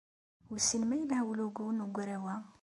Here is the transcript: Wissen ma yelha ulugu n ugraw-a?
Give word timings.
Wissen 0.49 0.81
ma 0.87 0.95
yelha 0.99 1.21
ulugu 1.29 1.65
n 1.71 1.79
ugraw-a? 1.85 2.35